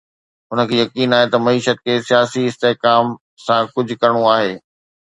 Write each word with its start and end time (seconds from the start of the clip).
هن 0.49 0.59
کي 0.69 0.75
يقين 0.83 1.09
آهي 1.17 1.27
ته 1.33 1.37
معيشت 1.45 1.77
کي 1.85 1.93
سياسي 2.09 2.41
استحڪام 2.49 3.05
سان 3.45 3.63
ڪجهه 3.75 4.01
ڪرڻو 4.03 4.27
آهي. 4.37 4.53